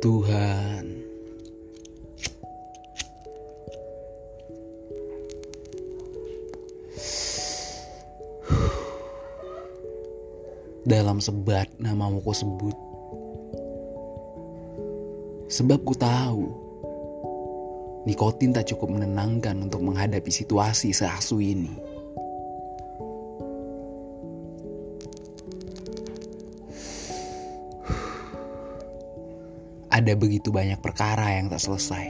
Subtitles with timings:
[0.00, 0.84] Tuhan.
[10.86, 12.76] Dalam sebat namamu ku sebut.
[15.50, 16.46] Sebab ku tahu
[18.06, 21.95] nikotin tak cukup menenangkan untuk menghadapi situasi seasu ini.
[29.96, 32.04] Ada begitu banyak perkara yang tak selesai.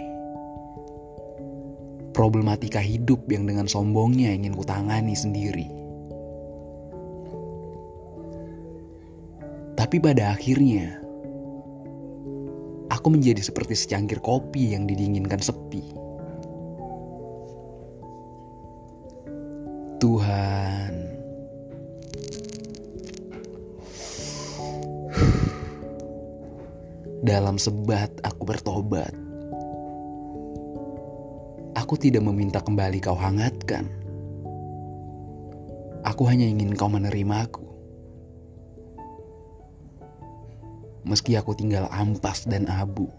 [2.11, 5.71] Problematika hidup yang dengan sombongnya ingin kutangani sendiri.
[9.79, 10.99] Tapi pada akhirnya,
[12.91, 15.87] aku menjadi seperti secangkir kopi yang didinginkan sepi.
[20.03, 21.06] Tuhan,
[27.27, 29.11] Dalam sebat aku bertobat.
[31.75, 33.91] Aku tidak meminta kembali kau hangatkan.
[36.07, 37.67] Aku hanya ingin kau menerimaku.
[41.03, 43.11] Meski aku tinggal ampas dan abu.